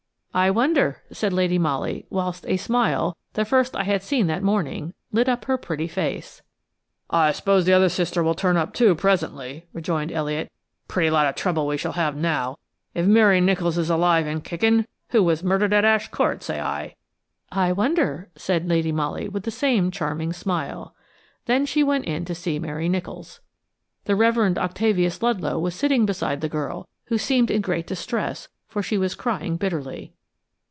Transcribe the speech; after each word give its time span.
"I 0.33 0.49
wonder," 0.49 1.03
said 1.11 1.33
Lady 1.33 1.57
Molly, 1.59 2.05
whilst 2.09 2.45
a 2.47 2.55
smile–the 2.55 3.43
first 3.43 3.75
I 3.75 3.83
had 3.83 4.01
seen 4.01 4.27
that 4.27 4.41
morning–lit 4.41 5.27
up 5.27 5.43
her 5.43 5.57
pretty 5.57 5.89
face. 5.89 6.41
"I 7.09 7.33
suppose 7.33 7.65
the 7.65 7.73
other 7.73 7.89
sister 7.89 8.23
will 8.23 8.33
turn 8.33 8.55
up 8.55 8.73
too, 8.73 8.95
presently," 8.95 9.67
rejoined 9.73 10.09
Elliot. 10.09 10.49
"Pretty 10.87 11.09
lot 11.09 11.27
of 11.27 11.35
trouble 11.35 11.67
we 11.67 11.75
shall 11.75 11.91
have 11.91 12.15
now. 12.15 12.57
If 12.93 13.05
Mary 13.07 13.41
Nicholls 13.41 13.77
is 13.77 13.89
alive 13.89 14.25
and 14.25 14.41
kickin', 14.41 14.87
who 15.09 15.21
was 15.21 15.43
murdered 15.43 15.73
at 15.73 15.83
Ash 15.83 16.07
Court, 16.07 16.41
say 16.43 16.61
I?" 16.61 16.95
"I 17.51 17.73
wonder," 17.73 18.29
said 18.37 18.69
Lady 18.69 18.93
Molly, 18.93 19.27
with 19.27 19.43
the 19.43 19.51
same 19.51 19.91
charming 19.91 20.31
smile. 20.31 20.95
Then 21.45 21.65
she 21.65 21.83
went 21.83 22.05
in 22.05 22.23
to 22.23 22.33
see 22.35 22.57
Mary 22.57 22.87
Nicholls. 22.87 23.41
The 24.05 24.15
Reverend 24.15 24.57
Octavius 24.57 25.21
Ludlow 25.21 25.59
was 25.59 25.75
sitting 25.75 26.05
beside 26.05 26.39
the 26.39 26.47
girl, 26.47 26.87
who 27.07 27.17
seemed 27.17 27.51
in 27.51 27.59
great 27.59 27.85
distress, 27.85 28.47
for 28.69 28.81
she 28.81 28.97
was 28.97 29.13
crying 29.13 29.57
bitterly. 29.57 30.13